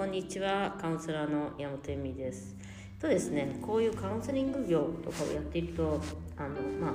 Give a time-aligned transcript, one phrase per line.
[0.00, 2.56] こんにちはカウンセラーの山本恵美です。
[2.98, 6.00] とですねこういうカウンセリング業とかをやっていると
[6.38, 6.48] あの
[6.80, 6.94] まあ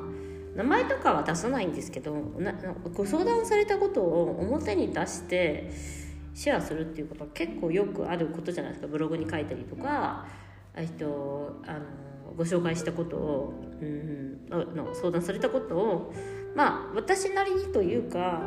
[0.56, 2.16] 名前とかは出さないんですけど
[2.96, 5.72] ご相談されたことを表に出して
[6.34, 8.88] シェアするっていうことは結構よくあることじゃないですか。
[8.88, 10.26] ブログに書いたりとか
[10.76, 11.82] えっとあの
[12.36, 16.12] ご紹介したことを、うん、の相談されたことを
[16.56, 18.42] まあ私なりにというか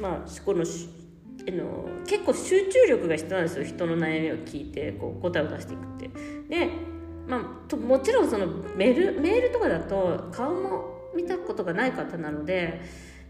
[0.00, 0.64] まあこの
[1.46, 6.10] あの結構集中力が必要なんですよ人の悩みを聞いてこう答えを出していくって。
[6.48, 6.70] で、
[7.26, 12.80] まあ、もちろんそのメールメールとかだと顔も見たことがない方なので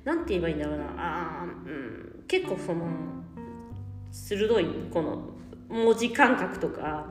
[0.05, 0.85] 何て言えばいいんだろうな。
[0.97, 2.87] あ、うん、結構その
[4.11, 5.31] 鋭いこの
[5.69, 7.07] 文字感覚とか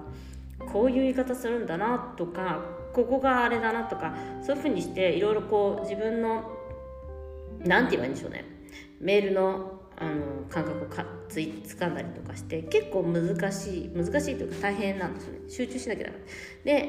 [0.72, 2.62] こういう言い方するんだなとか
[2.94, 6.50] ここがあれだなとかそういうふうにしていろいろこう自分の
[7.60, 8.46] 何て言えばいいんでしょうね。
[9.00, 9.73] メールの
[10.04, 15.40] あの感覚をかつい掴んだりとかして結構難しい難しいというか大変なんですよね。
[15.50, 16.18] 集中しなきゃダメ。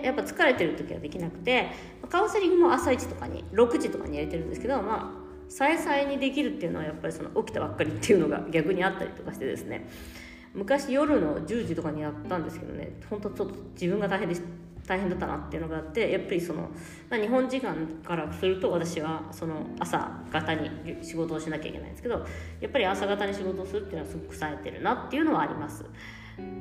[0.01, 1.71] でやっぱ疲れてる時はできなくて
[2.09, 9.89] カウンセリングも朝1とかに6時とかに入れてるんですけどまあさえさえにできるっていうのはやっぱりその起きたばっかりっていうのが逆にあったりとかしてですね。
[10.55, 14.37] 昔夜の10時とかにやったんですけどね本当ちょっと自分が大変で
[14.87, 16.63] 大変だったなっていうのがあってやっぱりその、
[17.09, 20.71] まあ、日本時間からすると私はその朝方に
[21.03, 22.25] 仕事をしなきゃいけないんですけど
[22.61, 25.85] やっぱり朝方に仕事をするっていうのはすごく冴えてるなっていうのはあります。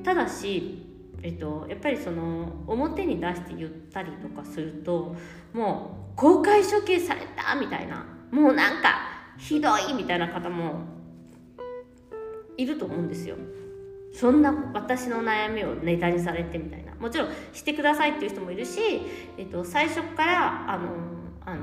[0.04, 0.90] ただし
[1.26, 5.16] えっと、やっぱりその表に出して言ったりとかすると
[5.54, 8.96] もう公開処刑されたみたいなもうなんか
[9.38, 10.82] ひどいみたいな方も
[12.58, 13.38] いると思うんですよ。
[14.14, 16.94] そんな私の悩みをネタにされてみたいな。
[16.96, 18.80] もちろんしてくださいっていう人もいるし、
[19.38, 20.88] えっと、最初からあの
[21.46, 21.62] あの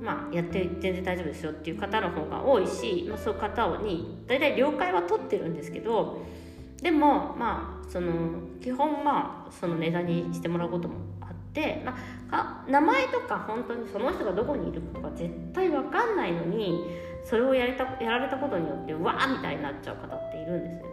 [0.00, 6.20] まあ、やって全然大丈夫ですよっていう方の方が多いし、まあ、そういう方に大体了解は取ってるんですけど
[6.82, 8.10] でもまあその
[8.60, 11.96] 基本まあその値段にしてもらうこともあって、ま
[12.32, 16.84] あ、名前とか本当にその人がどこにいるかとか絶対分かんないのに
[17.24, 20.91] それをやれたやられたことによってわーみたいになっちゃう方っているんですよ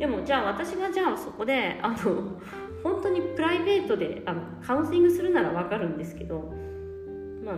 [0.00, 1.96] でもじゃあ私がじゃあそこであの
[2.82, 6.50] 本当にプライベートであのカウンセリングするなら分かるんですけど、
[7.44, 7.56] まあ、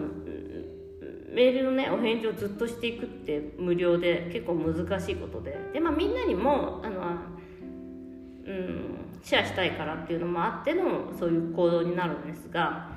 [1.33, 5.57] メールのねお返事をずっとしていくって無料で結構難しいことで。
[5.73, 7.01] で、まあ、みんなにもあの、
[8.45, 12.91] うん、シェアしたいからっていうのもあってのそういう行動になるんですが、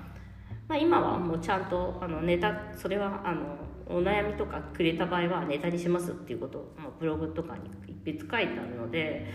[0.68, 9.26] まあ、今はもうちゃんとあのネタそれはあのお悩みとかくれた場合はネタにしますっていうことを、まあ、ブログとかに一筆書いてあるので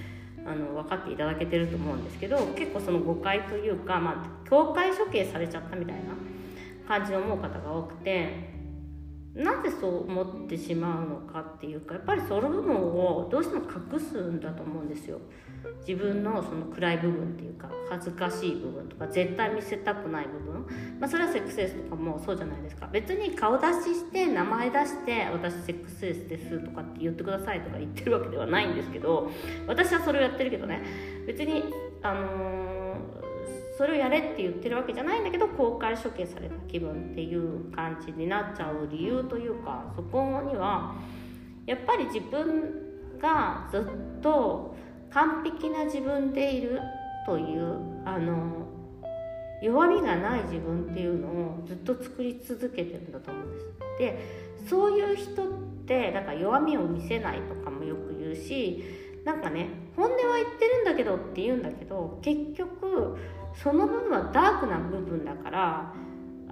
[0.44, 6.00] あの分かっていただけてると思うんですけど結構その誤解というか、まあ、公開処刑されちゃったみたいな
[6.88, 8.59] 感じの思う方が多くて
[9.34, 15.18] なぜそう思ってしまうのかっていうかやっぱりその部分をどうしても隠すんだと思うんですよ。
[15.86, 20.66] 自分のその暗い部分っていうか恥ずかしい部分とか絶対見せたくない部分、
[20.98, 22.88] まあ、それはセックスレスとかもそうじゃないですか。
[22.90, 29.30] 別に顔出しして名前出して私セックスレスですとかって言ってくださいとか言ってるわけではないんですけど
[29.66, 30.82] 私はそれをやってるけどね。
[31.26, 31.62] 別に
[32.02, 32.79] あのー、
[33.80, 40.96] それをやれって言ってるわけじゃないんだけど公開処刑された気分っていう感じになっちゃう理由というかそこには
[41.64, 44.76] やっぱり自分がずっと
[45.08, 46.78] 完璧な自分でいる
[47.24, 48.66] というあの
[49.62, 53.64] 弱みがない自分っていうのをずっと作り続けてるんだと思うんです。
[53.98, 54.18] で
[54.68, 55.52] そういう人っ
[55.86, 58.84] てだから弱みを見せないとかもよく言うし
[59.24, 63.16] なんかね本音は言ってるんだけどって言うんだけど結局
[63.54, 65.92] その部分はダークな部分だから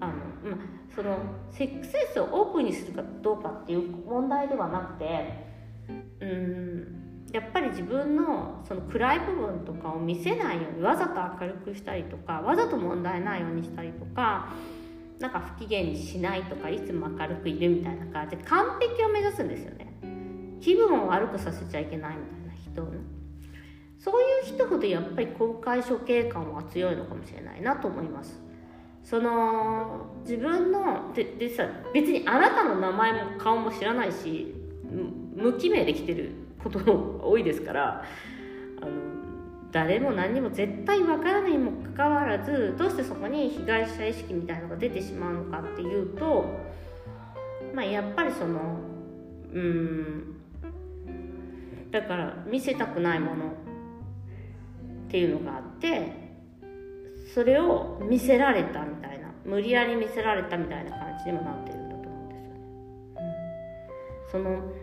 [0.00, 1.18] あの、まあ、その
[1.50, 5.46] セックスレスをオープンにするかどうかっていう問題ではなくて
[6.20, 14.48] うんやっぱり自分のその暗い部分とかを見せないようにわざと明るくしたりとかわざと問題ないようにしたりとか
[15.18, 19.88] なんか不機嫌にしないとかいつも明るくいるみたいな感じで完璧を目指すんですよね。
[20.60, 22.82] 気分を悪くさせちゃいけないみたいな人
[23.98, 28.48] そういう人ほどやっぱり公開処刑感は強いのかもしれないなと思います。
[29.02, 34.54] その自分のででさ別にあなたの名前も顔も知らないし
[35.34, 38.04] 無記名で来てることも多いですから
[38.82, 38.90] あの
[39.72, 46.44] 誰も何にも絶対わからないにもかかわらずどうしてそこに被害者意識みたいなのが出てしまうのかっていうと、
[47.74, 48.78] まあ、やっぱりその
[49.52, 50.34] うん
[51.90, 53.67] だから見せたくないもの
[55.08, 56.12] っていうのがあって
[57.34, 62.60] それを見せられたみたいな無理やり見せられたみたいな感じにもなってるんだと思うんですよね。
[64.26, 64.74] うん、そのう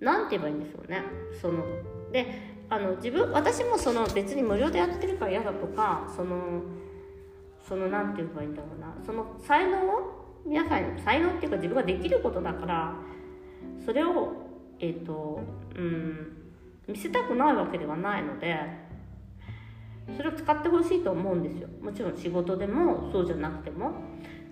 [0.00, 1.02] 何て言えばいいんでしょうね。
[1.40, 1.64] その
[2.12, 6.62] であの自分私もその別に無料でやってるから嫌だとかその
[7.68, 8.94] その何て言えばいいんだろうな。
[9.04, 12.94] その才能を皆さん才能っていうか自分ができることだから
[13.84, 14.34] それを
[14.78, 15.40] えっ、ー、と
[15.74, 16.41] うん
[16.88, 18.56] 見せたくないわけではないので
[20.16, 21.68] それを使ってほしいと思うんですよ。
[21.80, 23.92] もちろん仕事でもそうじゃなくても。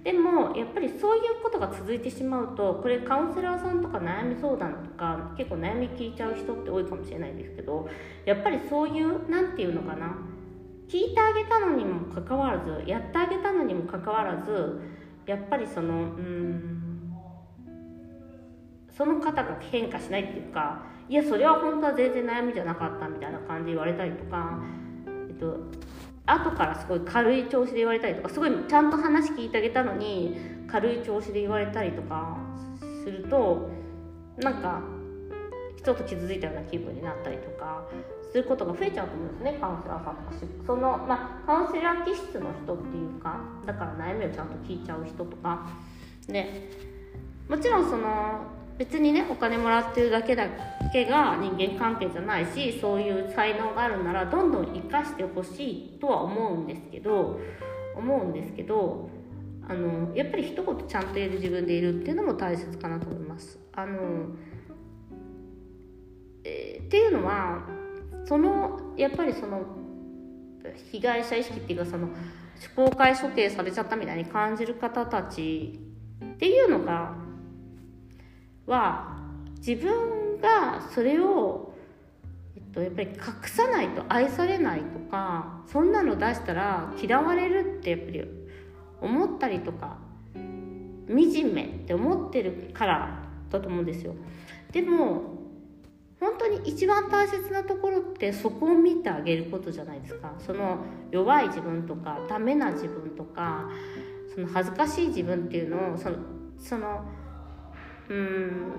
[0.04, 7.86] でもやっぱりそういうことが続いてしまうとこれカウンセラーさんとか悩み相談とか結構悩み聞いちゃう人って多いかもしれないですけど
[8.24, 10.16] やっぱりそういう何て言うのかな
[10.88, 14.80] 聞いてあげたのにもかかわらずやってあげたのにもかかわらず
[15.26, 17.12] やっぱりそのうん
[18.96, 24.60] その方が変化しないっていうかいやそれは本当は全然悩みじゃなかったみたいな感じで言われたりとか、
[25.28, 25.56] えっと、
[26.24, 30.36] 後からすごい軽い調子で言われたりとかすごいちゃんと話聞いてあげたのに
[30.68, 32.38] 軽い調子で言われたりとか
[33.02, 33.68] すると
[34.38, 34.82] なんか
[35.82, 37.84] ちょっと傷ついたような気分になったりとか
[38.30, 40.32] することが増えちゃうと思うんですねカウンセラーさんとか
[40.64, 45.66] その、まあ、カウンセラー気質の人っていうかだから悩みをちゃんと聞いちゃう人とか
[46.28, 46.70] で
[47.48, 48.42] もちろんその
[48.78, 50.46] 別にねお金もらってるだけだ
[50.92, 57.40] けが人間関係じゃないしそういう才能があるならどんどん生かしてほしいとは思うんですけど
[57.96, 59.10] 思うんですけど
[59.68, 63.58] あのやっぱり一言ちゃんと言える自分でいるっていうのも大切かなと思います。
[63.72, 64.26] あの
[66.42, 67.62] えー、っていうのは
[68.24, 69.62] そのやっぱりその
[70.90, 72.08] 被害者意識っていうかその
[72.74, 75.78] 公開処刑されちゃったみたいに感じる方たち
[76.24, 77.14] っていうのが
[78.66, 79.18] は
[79.58, 81.74] 自分がそれを、
[82.56, 83.16] えっと、やっぱり隠
[83.46, 88.24] さないと愛されないとかそんなの出したら嫌われるってやっぱり
[89.00, 89.98] 思ったりとか
[90.34, 94.14] 惨めって思ってるからだと思うんですよ。
[94.72, 95.40] でも
[96.20, 100.78] 本当に一番大切なところってそこを見てあげることじゃないですかその
[101.10, 103.70] 弱い自分とかダメな自分とか
[104.34, 106.16] その恥ずかしい自分っていうのをその
[106.58, 107.04] その
[108.10, 108.72] うん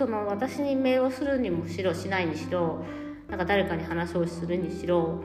[0.00, 2.82] その私にメールをするにもしろしないにしろ
[3.28, 5.22] なんか誰かに話をするにしろ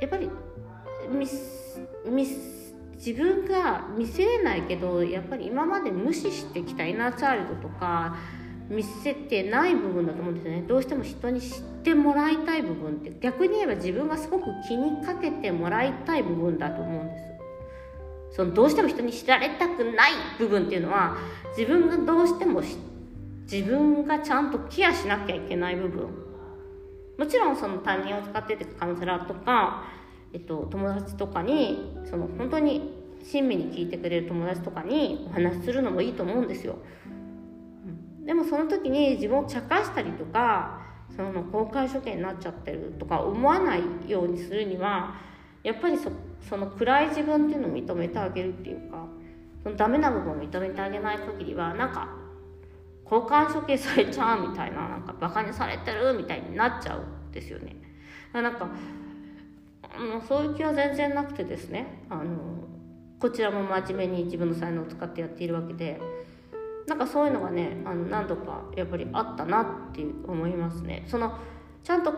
[0.00, 0.28] やっぱり
[1.08, 8.16] ミスミス自分が見せれないけどやっぱり今まで無視してきたイナーチャイルドとか
[8.68, 10.62] 見せてない部分だと思うんですよね。
[10.62, 21.16] どうしても人に知ってもらいたい部分って逆に言えば自分がすごく気にかけてもらいたい部分だと思うんですそのどうしても人に知られたくない部分っていうのは
[21.56, 22.76] 自分がどうしても知っ
[23.50, 26.08] 自分がちゃんとケアしなきゃいけない部分。
[27.18, 29.84] もちろんその他人を使っててカウンセラーとか、
[30.32, 36.78] えっと、友達とかにその本当に親身に聞いてくれる友達とかにお話しするのもいいと思うんですよ、
[38.24, 40.82] でもその時に自分を茶化したりとか
[41.16, 45.14] その公開処刑になっちゃってるとか思わないようにするには
[45.64, 46.12] やっぱりそ
[46.48, 49.06] その暗い自分っていうのを認めてあげるっていうか
[49.62, 52.17] そのダメな部分を認めてあげない限りはなんか
[53.10, 57.76] 交換処刑されちゃうみたいななんかバカにされてるみたいになっちゃうんですよね。
[58.32, 58.68] なんか
[59.82, 62.24] あのそういう気は全然なくてですねあの
[63.18, 66.00] こちらも真面目に自分の才能を使ってやっているわけで
[66.86, 71.04] なんかそういうのがねあの何度かやっぱりあったなって思いますね。
[71.06, 71.36] その
[71.82, 72.12] ちゃんと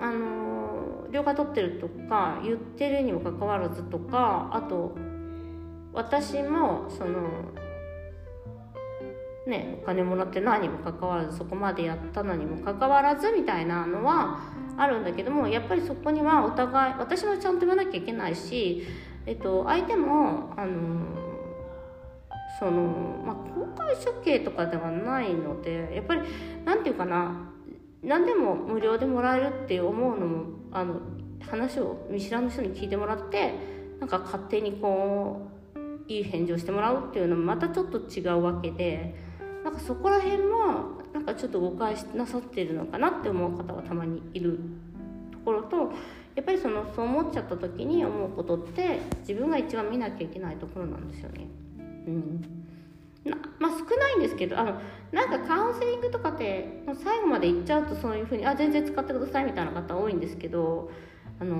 [0.00, 4.96] あの了解取ってるとか言ってるにもかかわらずとかあと
[5.92, 7.28] 私もその
[9.46, 14.38] ねお金もらってなにもかかわらずそこまでやったのにもかかわらずみたいなのは
[14.76, 18.86] あるんだけどもやっぱりそこにはお互い私もちゃんと言わなきゃいけないし、
[19.26, 21.32] えっと、相手もあの
[22.58, 26.22] その、まあ、公開処刑とかではないのでやっぱり
[26.64, 27.50] 何て言うかな
[28.02, 31.00] 何でも無料でもらえるって思うのもあの
[31.40, 33.54] 話を見知らぬ人に聞いてもらって
[34.00, 39.14] なんか勝手にこういい返事をしてもらうっていうのもまたちょっと違うわけで
[39.64, 44.58] なんかそこら辺もなんかちょっと誤解なさってるのかなって思う方がたまにいる
[45.30, 45.92] ところと
[46.34, 51.46] やっぱりそのそう思っちゃった時に思うことって自分が一番見なきゃいけないところなんですよね。
[52.06, 52.62] うん
[53.24, 54.80] なまあ、少ないんですけどあの
[55.12, 60.90] なんかカウンセリングとかって最後まで行っちゃうとそういうふうにあ全然使ってくださいみたいな方多いんですけど
[61.38, 61.56] あの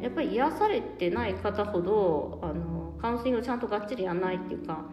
[0.00, 4.84] やっぱり癒されてない方ほどあのカウンセリングをちゃんとがっちりやんないっていうか、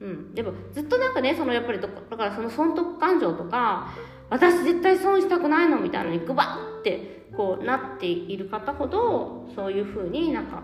[0.00, 3.94] うん、でもずっとなんかねそのやっぱりだからその損得感情とか
[4.28, 10.62] 私絶対損したくないのみたいなのにグバッてこうなっている方ほどそういうふうになんか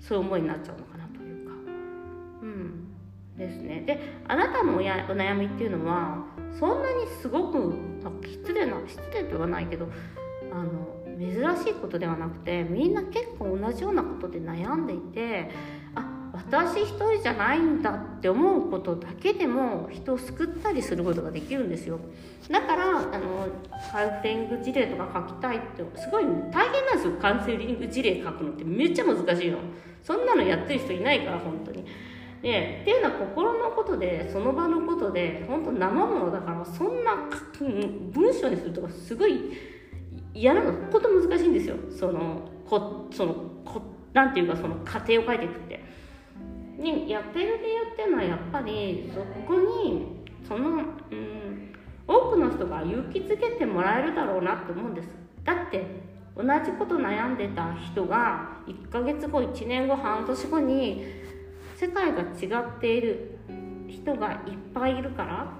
[0.00, 1.52] そういう思いになっちゃうのかなというか。
[2.42, 2.88] うん。
[3.36, 3.82] ですね。
[3.86, 6.24] であなたのおやお悩みっていうのは
[6.58, 7.74] そんなにすごく
[8.24, 9.88] 失礼な失礼とはないけど
[10.52, 15.50] あの珍しいことではなくてみんな結構同じようなことで悩んでいて
[16.46, 21.98] 私一人じゃないんだって思うことだけでも人を救ったりすることができるんですよ。
[22.48, 23.48] だからあの
[23.92, 27.12] カウンセリング事例とか書きたいってすごい大変なんですよ。
[27.20, 29.58] カウンセリング事例書くのってめっちゃ難しいの。
[30.02, 31.84] そんなのやってる人いないから本当に。
[32.40, 37.16] でっていうのは心のことでその場のことで本当生ものだからそんな
[38.12, 39.52] 文章にするとかすごい
[40.34, 40.72] やるの。
[40.92, 41.74] こと難しいんですよ。
[41.90, 45.98] そのこそのこなんていうかその過程を書いていくって。
[46.78, 50.68] にやってる理由っていうのはやっぱりそこにその
[51.10, 51.74] うん
[52.06, 55.08] 多くの人が勇気づけてもらえるだろうなって思うんです。
[55.44, 55.84] だって
[56.34, 61.04] 同じこと悩んでた人が1ヶ月後1年後半年後に
[61.76, 63.38] 世界が違っている
[63.88, 64.40] 人がいっ
[64.72, 65.52] ぱいいるから。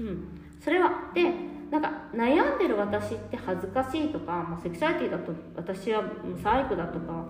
[0.00, 0.28] うん。
[0.60, 1.32] それはで
[1.70, 6.04] なんか悩んでる私って恥ずかしいとか、まあ、セクシャリティだと私は
[6.42, 7.26] 最後だとか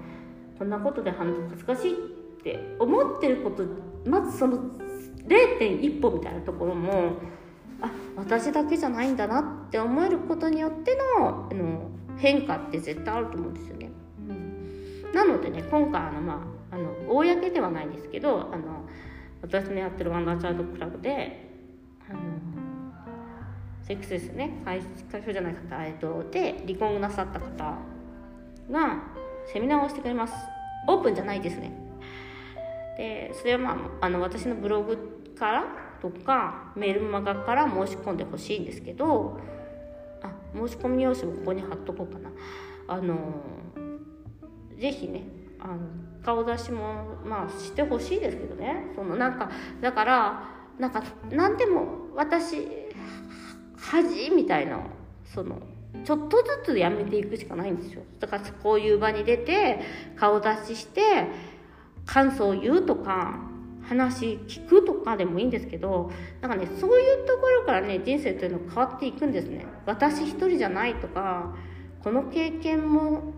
[0.59, 2.22] こんなことで恥ずかしいって
[2.79, 3.65] 思ってること
[4.09, 4.59] まずその
[5.27, 7.13] 0.1歩みたいなところも
[7.81, 13.91] あ私だけじゃないんだなって思えることによってのあの変化って絶対あると思うんですよね。
[14.29, 18.87] うん、なのでね今回あのまああの公ではないんですけどあの
[19.41, 21.51] 私のやってるワンダーチャイルドクラブで
[22.09, 22.21] あの
[23.83, 24.81] セックスですね解
[25.11, 27.79] 消じゃない方、えっと、で離婚なさった方
[28.71, 29.03] が
[29.53, 30.35] セミナーをしてくれます。
[30.89, 31.82] オープンじゃないですね
[32.97, 34.97] でそれはまああの私のブログ
[35.39, 35.65] から
[36.01, 39.39] とかメールマガから申し込んでほしいんですけど
[40.23, 42.31] あ申し込み用紙もここに貼っとこうかな。
[42.89, 43.17] あの
[44.79, 45.23] ぜひね
[45.61, 45.79] あの
[46.25, 48.93] 顔出しもまあしてほしいですけどね。
[48.95, 50.45] そのなんかだから
[50.79, 52.69] なんか何でも私
[53.77, 54.81] 恥みたいな
[55.25, 55.61] その
[56.05, 58.03] ちょっとずつやめていくしかないんですよ。
[58.19, 59.81] だからこういう場に出て
[60.17, 61.29] 顔出しして
[62.07, 63.41] 感想を言うとか
[63.83, 69.67] 話聞くとかでもいいんですけどなんかねそういうところからね人生というのは変わっていくんですね。
[69.87, 71.55] 私一人じゃないとか
[72.03, 73.35] この経験も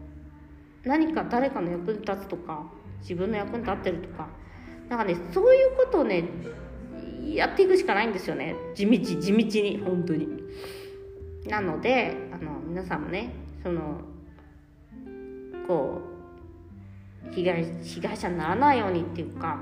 [0.85, 2.65] 何か誰かの役に立つとか
[3.01, 4.29] 自分の役に立ってるとか
[4.89, 6.25] なんかねそういうことをね
[7.27, 8.55] やっていくしかないんですよね。
[8.75, 10.29] 地道地道に本当に。
[11.47, 14.01] なのであの皆さんもねその
[15.67, 16.14] こう
[17.33, 19.59] 被害被害者にならないようにっていうか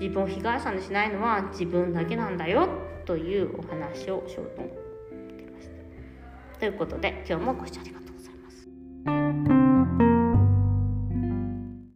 [0.00, 2.68] 自分を被害者にしないのは自分だけなんだよ
[3.04, 4.70] というお話をしようと思っ
[5.36, 5.68] てまし
[6.52, 6.58] た。
[6.58, 9.59] ということで今日もご視聴ありがとうございます。